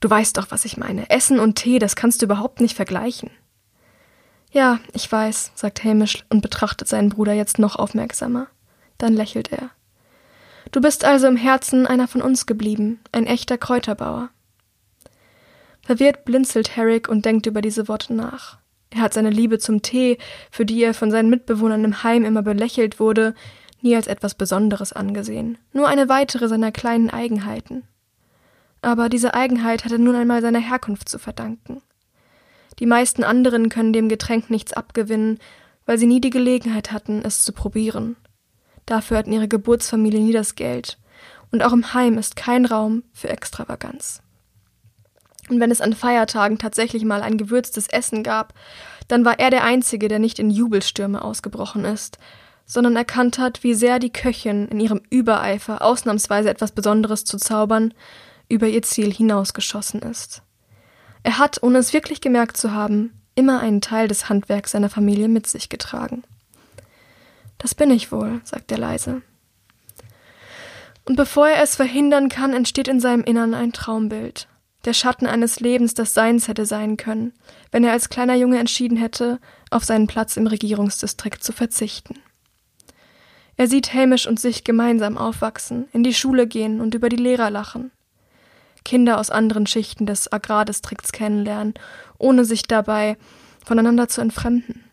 [0.00, 1.10] Du weißt doch, was ich meine.
[1.10, 3.30] Essen und Tee, das kannst du überhaupt nicht vergleichen.
[4.50, 8.46] Ja, ich weiß, sagt Hamish und betrachtet seinen Bruder jetzt noch aufmerksamer.
[8.96, 9.70] Dann lächelt er.
[10.70, 14.30] Du bist also im Herzen einer von uns geblieben, ein echter Kräuterbauer.
[15.82, 18.58] Verwirrt blinzelt Herrick und denkt über diese Worte nach.
[18.90, 20.18] Er hat seine Liebe zum Tee,
[20.50, 23.34] für die er von seinen Mitbewohnern im Heim immer belächelt wurde,
[23.80, 27.84] nie als etwas Besonderes angesehen, nur eine weitere seiner kleinen Eigenheiten.
[28.82, 31.82] Aber diese Eigenheit hat er nun einmal seiner Herkunft zu verdanken.
[32.78, 35.38] Die meisten anderen können dem Getränk nichts abgewinnen,
[35.86, 38.16] weil sie nie die Gelegenheit hatten, es zu probieren.
[38.86, 40.98] Dafür hatten ihre Geburtsfamilie nie das Geld,
[41.50, 44.22] und auch im Heim ist kein Raum für Extravaganz.
[45.48, 48.54] Und wenn es an Feiertagen tatsächlich mal ein gewürztes Essen gab,
[49.08, 52.18] dann war er der Einzige, der nicht in Jubelstürme ausgebrochen ist,
[52.68, 57.94] sondern erkannt hat, wie sehr die Köchin in ihrem Übereifer, ausnahmsweise etwas Besonderes zu zaubern,
[58.48, 60.42] über ihr Ziel hinausgeschossen ist.
[61.22, 65.28] Er hat, ohne es wirklich gemerkt zu haben, immer einen Teil des Handwerks seiner Familie
[65.28, 66.22] mit sich getragen.
[67.56, 69.22] Das bin ich wohl, sagt er leise.
[71.04, 74.46] Und bevor er es verhindern kann, entsteht in seinem Innern ein Traumbild.
[74.84, 77.32] Der Schatten eines Lebens, das seins hätte sein können,
[77.72, 82.20] wenn er als kleiner Junge entschieden hätte, auf seinen Platz im Regierungsdistrikt zu verzichten.
[83.58, 87.50] Er sieht Hamish und sich gemeinsam aufwachsen, in die Schule gehen und über die Lehrer
[87.50, 87.90] lachen.
[88.84, 91.74] Kinder aus anderen Schichten des Agrardistrikts kennenlernen,
[92.18, 93.18] ohne sich dabei
[93.66, 94.84] voneinander zu entfremden.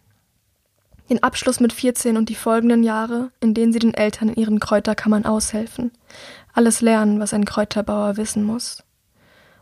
[1.12, 4.60] Den Abschluss mit 14 und die folgenden Jahre, in denen sie den Eltern in ihren
[4.60, 5.92] Kräuterkammern aushelfen,
[6.52, 8.84] alles lernen, was ein Kräuterbauer wissen muss.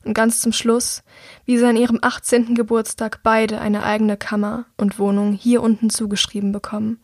[0.06, 1.04] Und ganz zum Schluss,
[1.46, 2.56] wie sie an ihrem 18.
[2.56, 7.00] Geburtstag beide eine eigene Kammer und Wohnung hier unten zugeschrieben bekommen,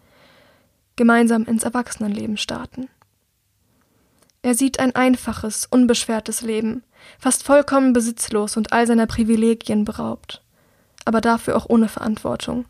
[0.99, 2.89] gemeinsam ins Erwachsenenleben starten.
[4.41, 6.83] Er sieht ein einfaches, unbeschwertes Leben,
[7.17, 10.43] fast vollkommen besitzlos und all seiner Privilegien beraubt,
[11.05, 12.65] aber dafür auch ohne Verantwortung.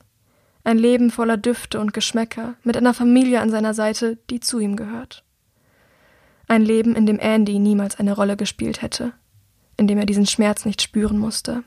[0.63, 4.75] Ein Leben voller Düfte und Geschmäcker, mit einer Familie an seiner Seite, die zu ihm
[4.75, 5.23] gehört.
[6.47, 9.13] Ein Leben, in dem Andy niemals eine Rolle gespielt hätte,
[9.75, 11.63] in dem er diesen Schmerz nicht spüren musste.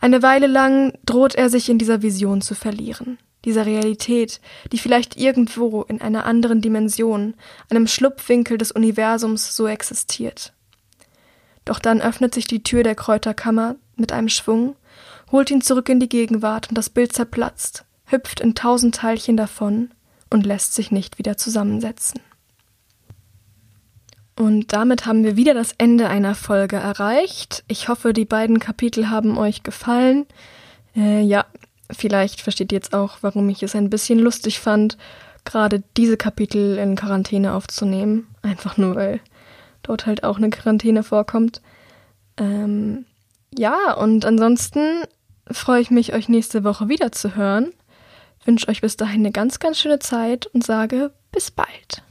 [0.00, 4.40] Eine Weile lang droht er sich in dieser Vision zu verlieren, dieser Realität,
[4.72, 7.34] die vielleicht irgendwo in einer anderen Dimension,
[7.68, 10.52] einem Schlupfwinkel des Universums so existiert.
[11.64, 14.76] Doch dann öffnet sich die Tür der Kräuterkammer mit einem Schwung,
[15.30, 19.90] holt ihn zurück in die Gegenwart und das Bild zerplatzt, hüpft in tausend Teilchen davon
[20.30, 22.20] und lässt sich nicht wieder zusammensetzen.
[24.36, 27.62] Und damit haben wir wieder das Ende einer Folge erreicht.
[27.68, 30.24] Ich hoffe, die beiden Kapitel haben euch gefallen.
[30.96, 31.44] Äh, ja,
[31.92, 34.96] vielleicht versteht ihr jetzt auch, warum ich es ein bisschen lustig fand,
[35.44, 38.28] gerade diese Kapitel in Quarantäne aufzunehmen.
[38.42, 39.20] Einfach nur, weil
[39.82, 41.62] dort halt auch eine Quarantäne vorkommt.
[42.36, 43.04] Ähm,
[43.56, 45.02] ja, und ansonsten
[45.50, 47.72] freue ich mich, euch nächste Woche wieder zu hören.
[48.44, 52.02] Wünsche euch bis dahin eine ganz, ganz schöne Zeit und sage bis bald.